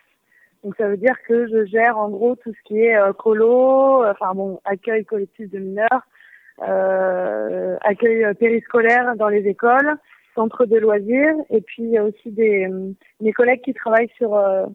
[0.63, 4.03] Donc ça veut dire que je gère en gros tout ce qui est euh, colo,
[4.03, 6.01] euh, enfin bon, accueil collectif de mineurs,
[6.67, 9.95] euh, accueil périscolaire dans les écoles,
[10.35, 14.11] centre de loisirs, et puis il y a aussi des euh, mes collègues qui travaillent
[14.17, 14.65] sur euh,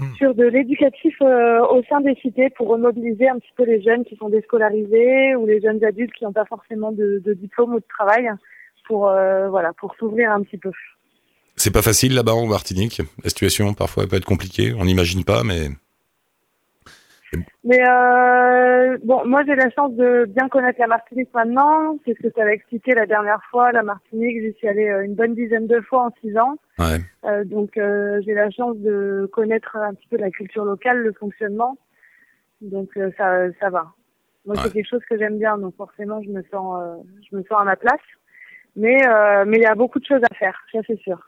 [0.00, 0.14] Hmm.
[0.14, 4.04] sur de l'éducatif euh, au sein des cités pour remobiliser un petit peu les jeunes
[4.04, 7.80] qui sont déscolarisés ou les jeunes adultes qui n'ont pas forcément de, de diplôme ou
[7.80, 8.30] de travail
[8.86, 10.70] pour euh, voilà pour s'ouvrir un petit peu.
[11.56, 13.02] C'est pas facile là-bas en Martinique.
[13.24, 14.72] La situation parfois peut être compliquée.
[14.72, 15.66] On n'imagine pas, mais
[17.64, 21.98] Mais euh, bon, moi j'ai la chance de bien connaître la Martinique maintenant.
[22.04, 23.70] C'est ce que tu avais expliqué la dernière fois.
[23.72, 26.56] La Martinique, j'y suis allée euh, une bonne dizaine de fois en six ans.
[26.78, 26.98] ouais.
[27.24, 31.12] Euh, donc euh, j'ai la chance de connaître un petit peu la culture locale, le
[31.12, 31.76] fonctionnement.
[32.62, 33.92] Donc ça, ça va.
[34.46, 34.62] Moi Ouais.
[34.64, 36.80] c'est quelque chose que j'aime bien, donc forcément je me sens,
[37.30, 38.00] je me sens à ma place.
[38.76, 38.96] Mais
[39.46, 41.26] mais il y a beaucoup de choses à faire, ça c'est sûr.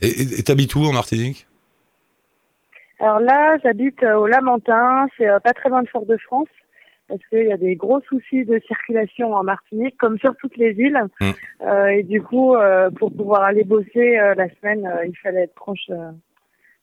[0.00, 1.46] Et et- et t'habites où en Martinique?
[3.02, 6.46] Alors là, j'habite euh, au Lamentin, c'est euh, pas très loin de Fort-de-France,
[7.08, 10.70] parce qu'il y a des gros soucis de circulation en Martinique, comme sur toutes les
[10.78, 10.98] îles.
[11.20, 11.30] Mm.
[11.66, 15.54] Euh, et du coup, euh, pour pouvoir aller bosser euh, la semaine, il fallait être
[15.54, 15.90] proche,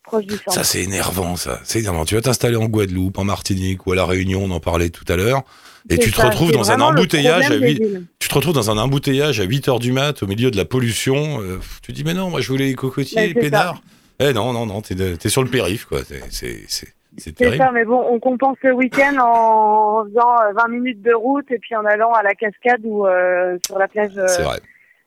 [0.04, 0.52] proche du centre.
[0.52, 1.62] Ça, c'est énervant, ça.
[1.64, 2.04] C'est énervant.
[2.04, 5.06] Tu vas t'installer en Guadeloupe, en Martinique ou à La Réunion, on en parlait tout
[5.08, 5.44] à l'heure.
[5.90, 8.06] Et tu te retrouves dans un embouteillage à problème des 8, villes.
[8.20, 10.66] tu te retrouves dans un embouteillage à 8 heures du mat, au milieu de la
[10.66, 11.40] pollution.
[11.82, 13.82] tu dis, mais non, moi, je voulais les cocotiers, Ouais, c'est peinards.
[14.20, 16.00] Eh non, non, non, t'es, t'es sur le périph', quoi.
[16.04, 16.22] C'est,
[16.68, 21.50] c'est, ça, mais bon, on compense le week-end en faisant euh, 20 minutes de route
[21.52, 24.28] et puis en allant à la cascade ou euh, sur la plage euh,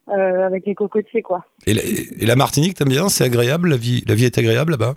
[0.08, 1.44] euh, avec les cocotiers, quoi.
[1.66, 3.08] Et la, et la Martinique, t'aimes bien?
[3.08, 4.94] C'est agréable La vie, la vie est agréable là-bas?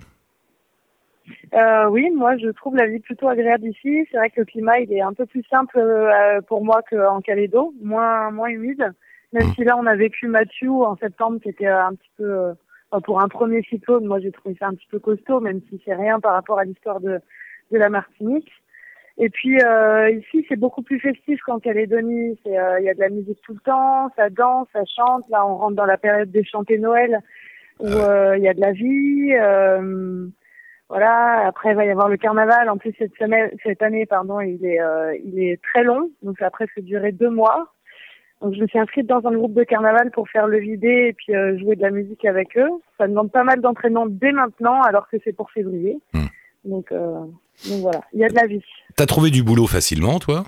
[1.54, 4.06] Euh, oui, moi je trouve la vie plutôt agréable ici.
[4.12, 7.22] C'est vrai que le climat il est un peu plus simple euh, pour moi qu'en
[7.22, 8.94] Calédo, moins moins humide.
[9.34, 9.54] Même Mm.
[9.56, 12.54] si là on a vécu Mathieu en septembre, qui était un petit peu euh,
[13.02, 14.06] pour un premier cyclone.
[14.06, 16.66] Moi j'ai trouvé ça un petit peu costaud, même si c'est rien par rapport à
[16.66, 17.20] l'histoire de
[17.72, 18.52] de la Martinique.
[19.18, 22.40] Et puis euh, ici c'est beaucoup plus festif qu'en Calédonie.
[22.44, 25.24] C'est euh, il y a de la musique tout le temps, ça danse, ça chante.
[25.30, 27.22] Là on rentre dans la période des chantés Noël
[27.80, 29.34] où euh, il y a de la vie.
[29.34, 30.28] euh,
[30.90, 31.48] voilà.
[31.48, 32.70] Après, il va y avoir le carnaval.
[32.70, 36.12] En plus, cette semaine, cette année, pardon, il est, euh, il est très long.
[36.22, 37.75] Donc, ça a presque duré deux mois.
[38.46, 41.14] Donc, je me suis inscrite dans un groupe de carnaval pour faire le vidé et
[41.14, 42.70] puis euh, jouer de la musique avec eux.
[42.96, 45.98] Ça demande pas mal d'entraînement dès maintenant, alors que c'est pour février.
[46.14, 46.26] Hmm.
[46.64, 47.22] Donc, euh,
[47.68, 48.64] donc voilà, il y a de la vie.
[48.96, 50.44] T'as trouvé du boulot facilement, toi?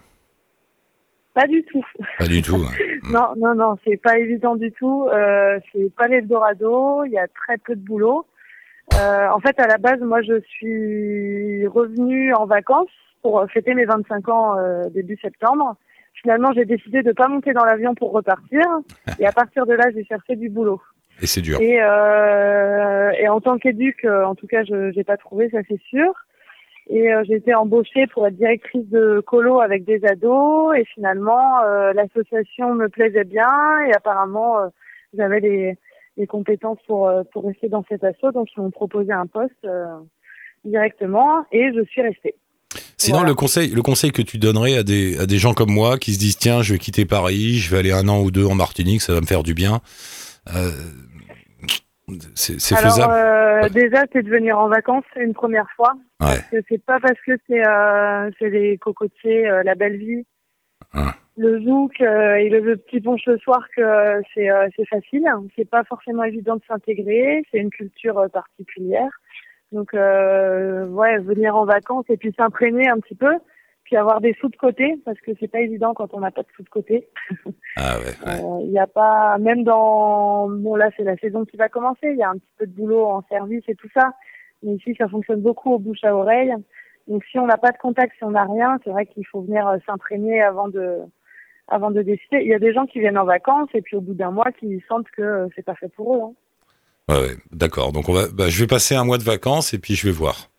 [1.34, 1.84] Pas du tout.
[2.20, 2.58] Pas du tout.
[2.58, 2.72] hein.
[3.12, 5.08] Non, non, non, c'est pas évident du tout.
[5.12, 7.04] Euh, c'est pas l'Eldorado.
[7.06, 8.28] Il y a très peu de boulot.
[8.94, 12.92] En fait, à la base, moi, je suis revenue en vacances
[13.24, 14.56] pour fêter mes 25 ans
[14.94, 15.78] début septembre.
[16.22, 18.66] Finalement, j'ai décidé de pas monter dans l'avion pour repartir.
[19.20, 20.82] Et à partir de là, j'ai cherché du boulot.
[21.22, 21.60] Et c'est dur.
[21.62, 25.60] Et, euh, et en tant qu'éduc, euh, en tout cas, je n'ai pas trouvé, ça
[25.68, 26.14] c'est sûr.
[26.90, 30.76] Et euh, j'ai été embauchée pour être directrice de colo avec des ados.
[30.78, 33.50] Et finalement, euh, l'association me plaisait bien.
[33.88, 34.68] Et apparemment, euh,
[35.14, 35.78] j'avais les,
[36.16, 38.32] les compétences pour, euh, pour rester dans cet asso.
[38.34, 39.98] Donc, ils m'ont proposé un poste euh,
[40.64, 41.46] directement.
[41.52, 42.36] Et je suis restée.
[43.08, 43.30] Sinon, Voilà.
[43.30, 46.14] le conseil, le conseil que tu donnerais à des, à des gens comme moi qui
[46.14, 48.56] se disent tiens, je vais quitter Paris, je vais aller un an ou deux en
[48.56, 49.80] Martinique, ça va me faire du bien.
[50.56, 50.72] Euh,
[52.36, 53.14] c'est faisable.
[53.14, 55.94] euh, déjà, c'est de venir en vacances une première fois.
[56.22, 56.28] Ouais.
[56.38, 60.24] Parce que c'est pas parce que c'est euh, les cocotiers, euh, la belle vie,
[60.94, 61.12] Ouais.
[61.36, 64.48] le zouk euh, et le, le petit punch le soir que c'est
[64.90, 65.26] facile.
[65.58, 67.44] C'est pas forcément évident de s'intégrer.
[67.52, 69.10] C'est une culture particulière.
[69.72, 73.34] Donc, euh, ouais, venir en vacances et puis s'imprégner un petit peu,
[73.84, 76.44] puis avoir des sous de côté parce que c'est pas évident quand on n'a pas
[76.44, 77.08] de sous de côté.
[77.76, 78.44] Ah ouais, ouais.
[78.44, 82.10] Euh, Il n'y a pas, même dans, bon là c'est la saison qui va commencer,
[82.12, 84.14] il y a un petit peu de boulot en service et tout ça,
[84.64, 86.54] mais ici ça fonctionne beaucoup au bouche à oreille.
[87.08, 89.42] Donc si on n'a pas de contact, si on n'a rien, c'est vrai qu'il faut
[89.42, 91.00] venir euh, s'imprégner avant de,
[91.68, 92.40] avant de décider.
[92.42, 94.52] Il y a des gens qui viennent en vacances et puis au bout d'un mois
[94.52, 96.22] qui sentent que euh, c'est pas fait pour eux.
[96.22, 96.34] Hein.
[97.10, 97.92] Ouais, ouais, D'accord.
[97.92, 100.14] Donc on va, bah, je vais passer un mois de vacances et puis je vais
[100.14, 100.50] voir.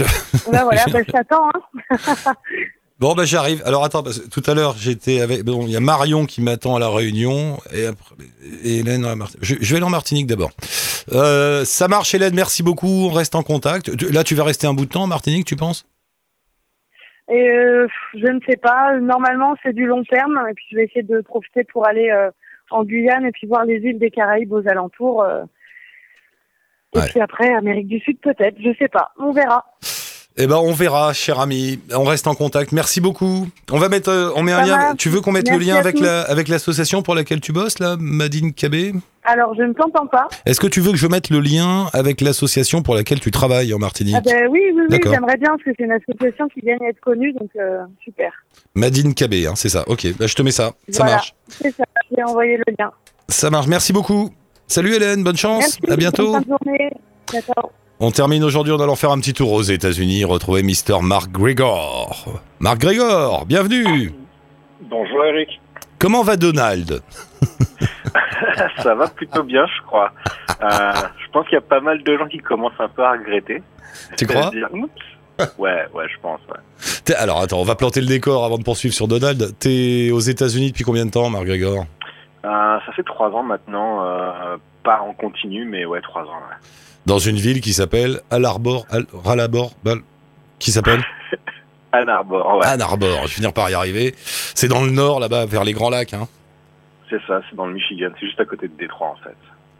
[0.00, 0.06] Là
[0.64, 1.50] voilà, bah, je t'attends.
[1.54, 2.34] Hein.
[3.00, 3.62] Bon, bah j'arrive.
[3.64, 5.44] Alors attends, parce que tout à l'heure j'étais avec.
[5.44, 8.16] Bon, il y a Marion qui m'attend à la Réunion et, après,
[8.64, 9.44] et Hélène à Martinique.
[9.44, 10.50] Je, je vais aller en Martinique d'abord.
[11.12, 12.34] Euh, ça marche, Hélène.
[12.34, 13.06] Merci beaucoup.
[13.06, 13.88] On reste en contact.
[14.12, 15.86] Là, tu vas rester un bout de temps en Martinique, tu penses?
[17.30, 18.98] Et euh, je ne sais pas.
[18.98, 20.36] Normalement, c'est du long terme.
[20.50, 22.32] Et puis, je vais essayer de profiter pour aller euh,
[22.70, 25.24] en Guyane et puis voir les îles des Caraïbes aux alentours.
[26.94, 27.06] Et Ouais.
[27.08, 28.56] puis après, Amérique du Sud, peut-être.
[28.58, 29.10] Je sais pas.
[29.18, 29.64] On verra.
[30.40, 31.80] Eh ben, on verra, cher ami.
[31.92, 32.70] On reste en contact.
[32.70, 33.48] Merci beaucoup.
[33.72, 34.94] On va mettre, euh, on met un lien.
[34.96, 37.80] Tu veux qu'on mette Merci le lien avec la, avec l'association pour laquelle tu bosses,
[37.80, 40.28] là, Madine KB Alors, je ne t'entends pas.
[40.46, 43.74] Est-ce que tu veux que je mette le lien avec l'association pour laquelle tu travailles
[43.74, 44.14] en Martinique?
[44.16, 45.00] Ah ben oui, oui, oui.
[45.04, 47.32] J'aimerais bien parce que c'est une association qui gagne à être connue.
[47.32, 48.30] Donc, euh, super.
[48.76, 49.82] Madine KB, hein, c'est ça.
[49.88, 50.70] Ok, bah, je te mets ça.
[50.88, 51.16] Ça Voilà.
[51.16, 51.34] marche.
[51.48, 51.82] C'est ça.
[52.16, 52.92] J'ai envoyé le lien.
[53.28, 53.66] Ça marche.
[53.66, 54.30] Merci beaucoup.
[54.70, 55.78] Salut Hélène, bonne chance.
[55.80, 55.92] Merci.
[55.92, 56.32] À bientôt.
[56.32, 56.90] Bonne journée.
[58.00, 61.00] On termine aujourd'hui en allant faire un petit tour aux États-Unis, retrouver Mr.
[61.00, 62.42] Mark Gregor.
[62.60, 64.12] Mark Gregor, bienvenue.
[64.82, 65.58] Bonjour Eric.
[65.98, 67.00] Comment va Donald?
[68.82, 70.12] Ça va plutôt bien, je crois.
[70.62, 70.92] Euh,
[71.24, 73.62] je pense qu'il y a pas mal de gens qui commencent un peu à regretter.
[74.18, 74.50] Tu crois?
[74.50, 74.68] Dire.
[75.56, 76.40] Ouais, ouais, je pense.
[76.50, 77.14] Ouais.
[77.16, 79.54] Alors attends, on va planter le décor avant de poursuivre sur Donald.
[79.58, 81.86] T'es aux États-Unis depuis combien de temps, Mark Gregor?
[82.44, 86.26] Euh, ça fait trois ans maintenant, euh, pas en continu, mais ouais, trois ans.
[86.50, 86.56] ouais.
[87.06, 89.06] Dans une ville qui s'appelle Al Arbor, Al
[89.82, 90.00] Bal-
[90.58, 91.02] qui s'appelle
[91.92, 93.16] Ann Arbor, ouais, Ann Arbor.
[93.18, 94.14] Je vais finir par y arriver.
[94.18, 96.12] C'est dans le nord, là-bas, vers les Grands Lacs.
[96.14, 96.28] Hein.
[97.08, 99.36] c'est ça, c'est dans le Michigan, c'est juste à côté de Détroit en fait.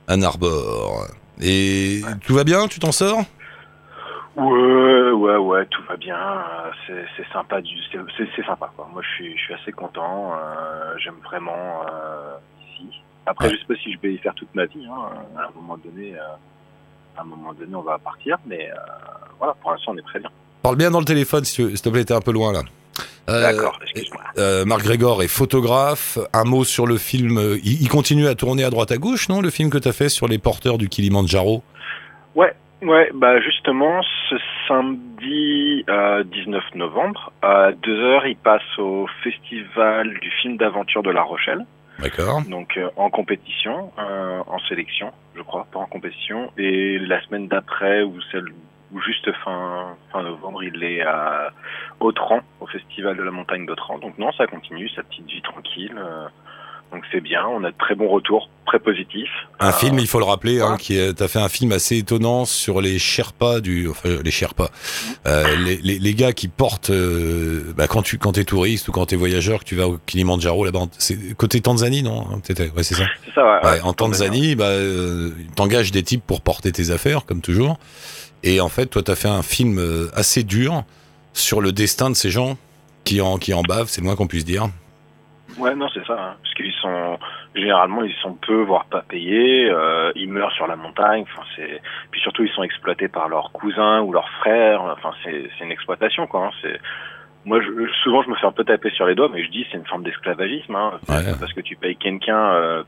[0.08, 1.06] Ann Arbor.
[1.40, 3.20] Et tout va bien Tu t'en sors?
[4.38, 6.16] Ouais, ouais, ouais, tout va bien.
[6.86, 8.88] C'est sympa, du, c'est- sympa quoi.
[8.92, 10.32] Moi, je suis, je suis assez content.
[10.34, 12.88] euh, J'aime vraiment euh, ici.
[13.26, 14.86] Après, je sais pas si je vais y faire toute ma vie.
[14.86, 18.36] Hein, à un moment donné, euh, à un moment donné, on va partir.
[18.46, 18.70] Mais
[19.38, 20.30] voilà, pour l'instant, on est très bien.
[20.62, 22.62] Parle bien dans le téléphone, s'il te plaît, t'es un peu loin là.
[23.26, 24.64] D'accord, excuse-moi.
[24.64, 26.18] Marc Grégor est photographe.
[26.32, 27.38] Un mot sur le film.
[27.62, 29.92] Il, il continue à tourner à droite à gauche, non Le film que tu as
[29.92, 31.62] fait sur les porteurs du Kilimanjaro?
[32.34, 34.36] Ouais, ouais, bah justement, ce
[34.66, 41.22] samedi euh, 19 novembre, à 2h, il passe au festival du film d'aventure de La
[41.22, 41.64] Rochelle.
[41.98, 42.42] D'accord.
[42.48, 46.52] Donc euh, en compétition, euh, en sélection, je crois, pas en compétition.
[46.56, 48.46] Et la semaine d'après, ou celle
[48.90, 51.50] ou juste fin, fin novembre, il est à
[52.00, 53.98] Autran, au Festival de la Montagne d'Autran.
[53.98, 55.94] Donc non, ça continue, sa petite vie tranquille.
[56.92, 59.28] Donc c'est bien, on a de très bons retours, très positifs.
[59.60, 62.44] Un Euh, film, il faut le rappeler, hein, qui t'as fait un film assez étonnant
[62.44, 64.70] sur les Sherpas du, enfin les Sherpas,
[65.26, 68.92] euh, les, les, les gars qui portent, euh, bah, quand tu quand t'es touriste ou
[68.92, 72.82] quand t'es voyageur, que tu vas au Kilimanjaro là-bas, c'est côté Tanzanie, non T'étais- Ouais,
[72.82, 73.04] c'est ça.
[73.26, 73.70] C'est ça, ouais.
[73.70, 77.78] Ouais, en Tanzanie, bah, euh, t'engages des types pour porter tes affaires, comme toujours.
[78.44, 80.84] Et en fait, toi, t'as fait un film euh, assez dur
[81.34, 82.56] sur le destin de ces gens
[83.04, 84.68] qui en qui en bavent, c'est le moins qu'on puisse dire.
[85.56, 86.12] Ouais, non, c'est ça.
[86.12, 86.34] hein.
[86.42, 87.18] Parce qu'ils sont
[87.54, 89.68] généralement ils sont peu voire pas payés.
[89.70, 91.22] euh, ils meurent sur la montagne.
[91.22, 91.80] Enfin, c'est
[92.10, 94.82] puis surtout ils sont exploités par leurs cousins ou leurs frères.
[94.82, 96.46] Enfin, c'est c'est une exploitation quoi.
[96.46, 96.50] hein.
[96.60, 96.78] C'est
[97.44, 97.68] moi je,
[98.02, 99.86] souvent je me fais un peu taper sur les doigts, mais je dis c'est une
[99.86, 100.74] forme d'esclavagisme.
[100.76, 100.92] Hein.
[101.08, 101.32] Ouais.
[101.40, 102.82] parce que tu payes quelqu'un euh,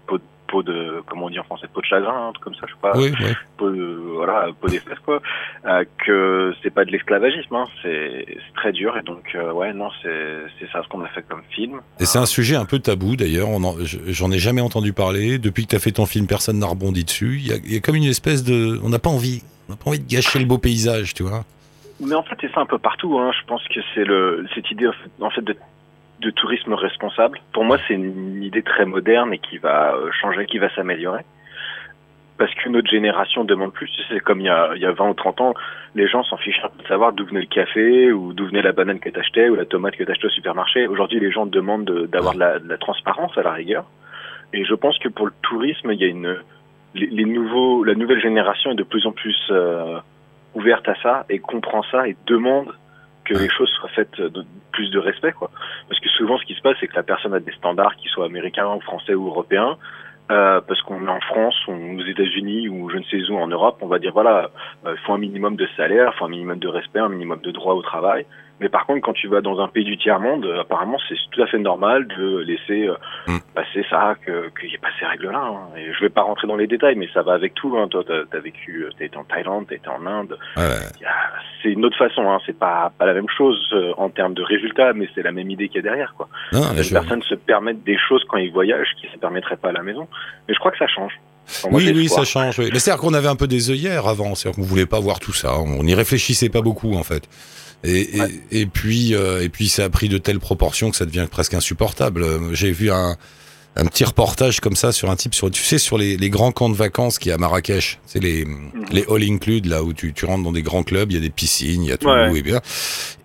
[0.50, 2.72] peau, de- comment on dit en français peau de chagrin, un truc comme ça, je
[2.72, 2.92] sais pas.
[2.96, 3.12] Oui.
[3.56, 5.20] Peau de, voilà peau d'espèce quoi.
[5.66, 7.54] euh, que c'est pas de l'esclavagisme.
[7.54, 7.66] Hein.
[7.82, 11.42] C'est très dur et donc euh, ouais non c'est ça ce qu'on a fait comme
[11.50, 11.80] film.
[12.00, 13.48] Et c'est un sujet un peu tabou d'ailleurs.
[14.08, 15.38] J'en ai jamais entendu parler.
[15.38, 17.36] Depuis que t'as fait ton film, personne n'a rebondi dessus.
[17.40, 19.72] Il y a, il y a comme une espèce de, on n'a pas envie, on
[19.72, 21.44] n'a pas envie de gâcher le beau paysage, tu vois.
[22.02, 23.18] Mais en fait, c'est ça un peu partout.
[23.18, 23.30] Hein.
[23.38, 24.86] Je pense que c'est le cette idée
[25.20, 25.54] en fait, de,
[26.20, 27.40] de tourisme responsable.
[27.52, 31.22] Pour moi, c'est une idée très moderne et qui va euh, changer, qui va s'améliorer.
[32.38, 33.90] Parce que notre génération demande plus.
[34.08, 35.54] C'est comme il y, a, il y a 20 ou 30 ans,
[35.94, 38.98] les gens s'en peu de savoir d'où venait le café ou d'où venait la banane
[38.98, 40.86] que t'achetais ou la tomate que t'achetais au supermarché.
[40.86, 43.84] Aujourd'hui, les gens demandent de- d'avoir de la, transparence à la rigueur.
[44.52, 46.08] Et je pense que pour le tourisme, il y a
[46.94, 49.98] les nouveaux, la nouvelle génération est de plus en plus euh,
[50.54, 52.74] ouverte à ça et comprend ça et demande
[53.30, 55.50] que les choses soient faites de plus de respect quoi.
[55.88, 58.08] Parce que souvent ce qui se passe c'est que la personne a des standards qui
[58.08, 59.76] soient américains ou français ou européens
[60.30, 63.78] euh, parce qu'on est en France aux États-Unis ou je ne sais où en Europe
[63.82, 64.50] on va dire voilà
[64.86, 67.40] euh, il faut un minimum de salaire il faut un minimum de respect un minimum
[67.40, 68.26] de droit au travail
[68.60, 71.16] mais par contre quand tu vas dans un pays du tiers monde euh, apparemment c'est
[71.30, 72.94] tout à fait normal de laisser euh,
[73.26, 73.38] Mm.
[73.54, 75.68] passer ça que qu'il n'y ait pas ces règles là hein.
[75.76, 77.86] et je vais pas rentrer dans les détails mais ça va avec tout hein.
[77.88, 80.64] toi t'as as vécu euh, t'as été en Thaïlande t'as été en Inde Ouais.
[81.00, 81.04] y
[81.62, 82.38] c'est une autre façon, hein.
[82.46, 85.50] c'est pas, pas la même chose euh, en termes de résultats, mais c'est la même
[85.50, 86.14] idée qu'il y a derrière.
[86.16, 86.26] Quoi.
[86.54, 89.58] Non, Les je- personnes se permettent des choses quand ils voyagent qui ne se permettraient
[89.58, 90.08] pas à la maison.
[90.48, 91.12] Mais je crois que ça change.
[91.46, 92.58] Enfin, Oui, oui, ça change.
[92.58, 92.70] oui.
[92.72, 95.34] Mais c'est-à-dire qu'on avait un peu des œillères avant, c'est-à-dire qu'on voulait pas voir tout
[95.34, 97.28] ça, on n'y réfléchissait pas beaucoup en fait.
[97.84, 98.28] Et, et- Ouais.
[98.50, 101.54] et, puis, euh, et puis ça a pris de telles proportions que ça devient presque
[101.54, 102.24] insupportable.
[102.52, 103.16] J'ai vu un,
[103.76, 106.52] un petit reportage comme ça sur un type sur, tu sais, sur les, les grands
[106.52, 107.98] camps de vacances qu'il y a à Marrakech.
[108.04, 108.44] C'est les,
[108.90, 111.20] les all include là où tu, tu rentres dans des grands clubs, il y a
[111.22, 112.36] des piscines, il y a tout Ouais.
[112.36, 112.60] et bien.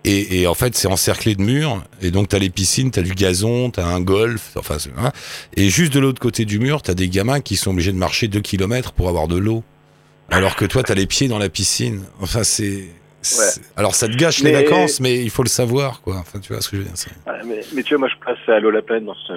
[0.04, 1.82] Et, et en fait, c'est encerclé de murs.
[2.00, 4.52] Et donc, t'as les piscines, t'as du gazon, t'as un golf.
[4.56, 5.10] Enfin, hein.
[5.56, 8.28] et juste de l'autre côté du mur, t'as des gamins qui sont obligés de marcher
[8.28, 9.64] deux kilomètres pour avoir de l'eau.
[10.30, 12.04] Alors que toi, t'as les pieds dans la piscine.
[12.20, 12.84] Enfin, c'est.
[13.76, 16.16] Alors, ça te gâche les vacances, mais il faut le savoir, quoi.
[16.18, 16.94] Enfin, tu vois ce que je veux dire.
[17.26, 19.32] Ouais, mais, mais tu vois, moi je place à Planète dans ce,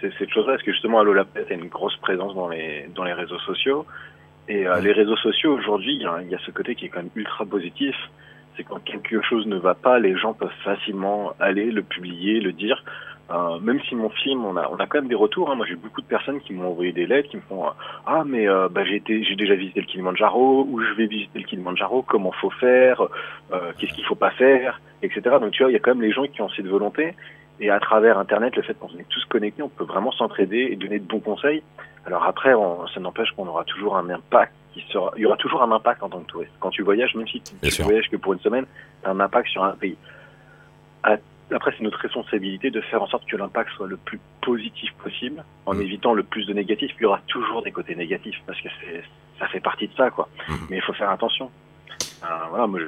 [0.00, 2.88] c'est- cette chose-là, parce que justement Allo la Planète a une grosse présence dans les,
[2.94, 3.86] dans les réseaux sociaux.
[4.48, 7.00] Et euh, les réseaux sociaux aujourd'hui, il il y a ce côté qui est quand
[7.00, 7.94] même ultra positif.
[8.56, 12.52] C'est quand quelque chose ne va pas, les gens peuvent facilement aller le publier, le
[12.52, 12.84] dire.
[13.30, 15.50] Euh, même si mon film, on a, on a quand même des retours.
[15.50, 15.54] hein.
[15.54, 17.70] Moi, j'ai beaucoup de personnes qui m'ont envoyé des lettres, qui me font euh,
[18.06, 21.38] ah mais euh, bah, j'ai été, j'ai déjà visité le Kilimanjaro, ou je vais visiter
[21.38, 23.00] le Kilimanjaro, comment faut faire,
[23.78, 25.22] qu'est-ce qu'il faut pas faire, etc.
[25.40, 27.14] Donc tu vois, il y a quand même les gens qui ont cette volonté.
[27.60, 30.76] Et à travers Internet, le fait qu'on est tous connectés, on peut vraiment s'entraider et
[30.76, 31.62] donner de bons conseils.
[32.04, 35.36] Alors après, on, ça n'empêche qu'on aura toujours un impact qui sera, il y aura
[35.36, 36.52] toujours un impact en tant que touriste.
[36.60, 38.66] Quand tu voyages, même si tu, tu voyages que pour une semaine,
[39.02, 39.96] tu as un impact sur un pays.
[41.04, 41.16] À-
[41.54, 45.44] Après, c'est notre responsabilité de faire en sorte que l'impact soit le plus positif possible,
[45.66, 45.82] en Mm.
[45.82, 46.90] évitant le plus de négatifs.
[46.98, 48.68] Il y aura toujours des côtés négatifs, parce que
[49.38, 50.28] ça fait partie de ça, quoi.
[50.48, 50.52] Mm.
[50.70, 51.50] Mais il faut faire attention.
[52.24, 52.86] Euh, voilà, moi, je-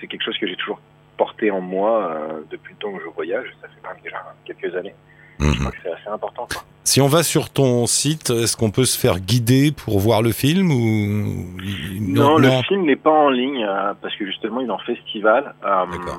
[0.00, 0.80] c'est, quelque chose que j'ai toujours
[1.16, 3.46] porté en moi euh, depuis le temps que je voyage.
[3.60, 4.94] Ça fait quand même déjà quelques années.
[5.38, 5.54] Je Mhm.
[5.56, 6.62] crois que c'est assez important, quoi.
[6.84, 10.30] Si on va sur ton site, est-ce qu'on peut se faire guider pour voir le
[10.32, 11.56] film ou
[12.00, 15.54] Non, le film n'est pas en ligne euh, parce que justement il est en festival.
[15.64, 16.18] Euh, D'accord.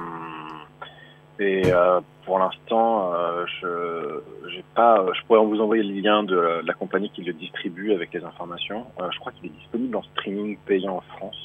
[1.39, 5.05] Et euh, pour l'instant, euh, je j'ai pas.
[5.13, 8.85] Je pourrais vous envoyer le lien de la compagnie qui le distribue avec les informations.
[8.99, 11.35] Euh, je crois qu'il est disponible en streaming payant en France.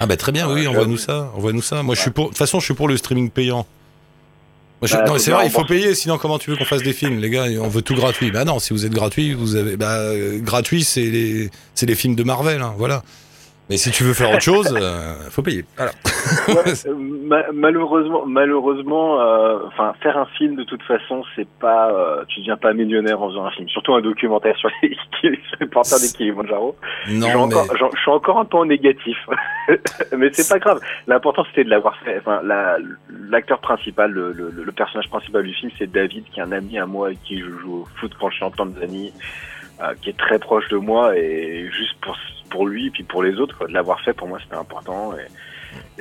[0.00, 1.82] Ah bah très bien, oui, envoie-nous ça, envoie-nous ça.
[1.82, 2.24] Moi, je suis pour.
[2.26, 3.66] De toute façon, je suis pour le streaming payant.
[4.80, 6.84] Moi, je- Bah, non, c'est vrai, il faut payer, sinon comment tu veux qu'on fasse
[6.84, 7.46] des films, les gars?
[7.60, 8.30] On veut tout gratuit.
[8.30, 9.76] Bah non, si vous êtes gratuit, vous avez.
[9.76, 9.98] Bah
[10.36, 13.02] gratuit, c'est les, c'est les films de Marvel, hein, voilà.
[13.70, 15.64] Mais si tu veux faire autre chose, euh, faut payer.
[15.76, 15.92] Voilà.
[16.48, 21.90] Ouais, euh, ma- malheureusement, malheureusement, euh, enfin, faire un film de toute façon, c'est pas,
[21.92, 23.68] euh, tu deviens pas millionnaire en faisant un film.
[23.68, 26.76] Surtout un documentaire sur les, sur les porteurs des Kilimanjaro.
[27.06, 29.18] Je Non, mais encore, j'en- je suis encore un peu en négatif,
[30.16, 30.80] mais c'est pas grave.
[31.06, 32.18] L'important c'était de l'avoir fait.
[32.20, 32.78] Enfin, la-
[33.28, 36.78] l'acteur principal, le, le, le personnage principal du film, c'est David, qui est un ami
[36.78, 39.12] à moi avec qui joue au foot quand je suis en Tanzanie,
[40.02, 42.16] qui est très proche de moi et juste pour
[42.50, 45.12] pour lui et puis pour les autres, quoi, de l'avoir fait pour moi c'était important.
[45.14, 45.26] Et,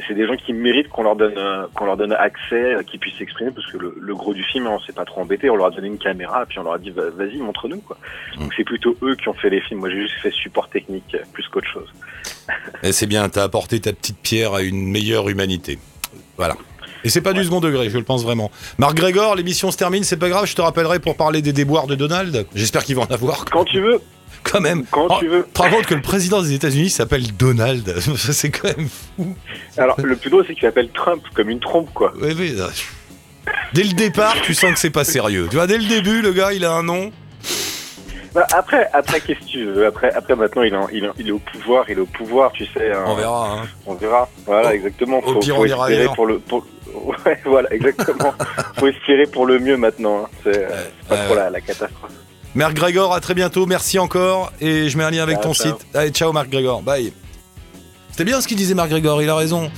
[0.07, 2.99] c'est des gens qui méritent qu'on leur donne euh, qu'on leur donne accès, euh, qu'ils
[2.99, 5.49] puissent s'exprimer parce que le, le gros du film, on s'est pas trop embêté.
[5.49, 7.97] On leur a donné une caméra puis on leur a dit Va- vas-y montre-nous quoi.
[8.37, 9.81] Donc c'est plutôt eux qui ont fait les films.
[9.81, 11.91] Moi j'ai juste fait support technique euh, plus qu'autre chose.
[12.83, 15.79] Et c'est bien, t'as apporté ta petite pierre à une meilleure humanité.
[16.37, 16.55] Voilà.
[17.03, 18.51] Et c'est pas du second degré, je le pense vraiment.
[18.77, 21.87] Marc Grégor, l'émission se termine, c'est pas grave, je te rappellerai pour parler des déboires
[21.87, 22.45] de Donald.
[22.55, 23.99] J'espère qu'ils vont en avoir Quand tu veux,
[24.43, 24.85] quand même.
[24.89, 25.43] quand Oh, tu veux.
[25.45, 29.35] Tu te rends compte que le président des États-Unis s'appelle Donald C'est quand même fou.
[29.77, 32.13] Alors le plus drôle c'est qu'il s'appelle Trump comme une trompe quoi.
[32.17, 32.67] Ouais, ouais, euh,
[33.73, 35.47] Dès le départ, tu sens que c'est pas sérieux.
[35.49, 37.11] Tu vois, dès le début, le gars, il a un nom.
[38.33, 39.85] Bah, après, après qu'est-ce que tu veux?
[39.87, 42.05] Après, après maintenant il est, en- il, est, il est au pouvoir, il est au
[42.05, 42.91] pouvoir, tu sais.
[42.91, 43.03] hein.
[43.07, 43.51] On verra.
[43.61, 43.67] Hein.
[43.85, 44.29] On verra.
[44.45, 45.19] Voilà, exactement.
[45.19, 46.15] au pire, on ira espérer ailleurs.
[46.15, 46.39] pour le.
[46.39, 46.65] Pour...
[47.05, 48.33] Ouais, voilà, exactement.
[48.79, 50.23] faut espérer pour le mieux maintenant.
[50.23, 50.29] hein.
[50.43, 50.69] C'est euh,
[51.01, 52.11] c'est pas euh, trop la, la catastrophe.
[52.55, 53.65] Marc Grégor, à très bientôt.
[53.65, 54.51] Merci encore.
[54.61, 55.67] Et je mets un lien avec ton ciao.
[55.77, 55.87] site.
[55.93, 56.81] Allez, ciao Marc Grégor.
[56.81, 57.13] Bye.
[58.11, 59.69] C'était bien ce qu'il disait Marc Grégor, il a raison.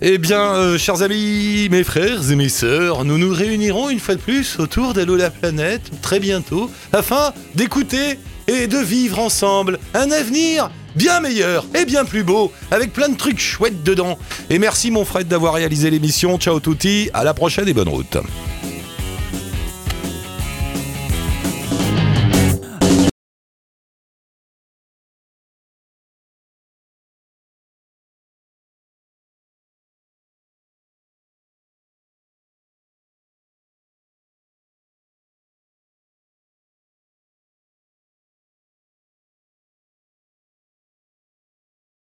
[0.00, 4.14] Eh bien, euh, chers amis, mes frères et mes sœurs, nous nous réunirons une fois
[4.14, 10.10] de plus autour d'Allo la planète très bientôt afin d'écouter et de vivre ensemble un
[10.10, 14.18] avenir bien meilleur et bien plus beau avec plein de trucs chouettes dedans.
[14.50, 16.38] Et merci mon Fred d'avoir réalisé l'émission.
[16.38, 18.16] Ciao touti, à la prochaine et bonne route.